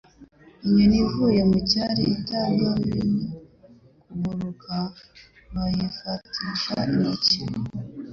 Inyoni 0.65 0.97
ivuye 1.03 1.41
mu 1.49 1.59
cyari 1.69 2.03
itaramenya 2.17 3.31
kuguruka 4.03 4.75
bayifatisha 5.53 6.73
intoki 6.93 7.37